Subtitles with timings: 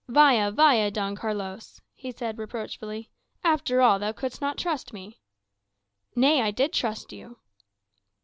[0.07, 3.11] "Vaya, vaya, Don Carlos," he said reproachfully;
[3.43, 5.21] "after all, thou couldst not trust me."
[6.15, 7.37] "Nay, I did trust you."